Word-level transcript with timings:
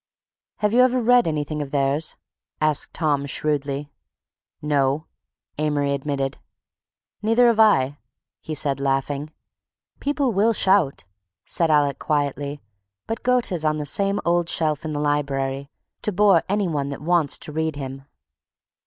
"Have 0.55 0.73
you 0.73 0.81
ever 0.81 0.99
read 0.99 1.27
anything 1.27 1.61
of 1.61 1.69
theirs?" 1.69 2.17
asked 2.59 2.91
Tom 2.91 3.27
shrewdly. 3.27 3.91
"No," 4.59 5.05
Amory 5.59 5.91
admitted. 5.91 6.39
"Neither 7.21 7.45
have 7.45 7.59
I," 7.59 7.99
he 8.39 8.55
said 8.55 8.79
laughing. 8.79 9.31
"People 9.99 10.31
will 10.33 10.53
shout," 10.53 11.03
said 11.45 11.69
Alec 11.69 11.99
quietly, 11.99 12.61
"but 13.05 13.21
Goethe's 13.21 13.63
on 13.63 13.77
his 13.77 13.91
same 13.91 14.19
old 14.25 14.49
shelf 14.49 14.83
in 14.85 14.91
the 14.91 14.99
library—to 14.99 16.11
bore 16.11 16.41
any 16.49 16.67
one 16.67 16.89
that 16.89 17.03
wants 17.03 17.37
to 17.37 17.51
read 17.51 17.75
him!" 17.75 18.05